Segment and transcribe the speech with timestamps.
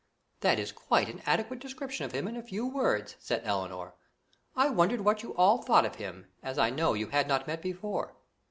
[0.39, 3.93] "That is quite an adequate description of him in a few words," said Elinor.
[4.55, 7.61] "I wondered what you all thought of him, as I know you had not met
[7.61, 8.15] before.